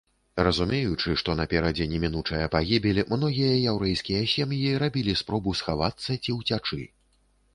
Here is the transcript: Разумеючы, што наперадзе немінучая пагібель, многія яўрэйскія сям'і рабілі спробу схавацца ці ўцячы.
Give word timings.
Разумеючы, 0.45 1.09
што 1.21 1.33
наперадзе 1.39 1.85
немінучая 1.91 2.45
пагібель, 2.55 3.01
многія 3.15 3.51
яўрэйскія 3.73 4.21
сям'і 4.33 4.65
рабілі 4.85 5.13
спробу 5.23 5.53
схавацца 5.63 6.17
ці 6.23 6.39
ўцячы. 6.41 6.83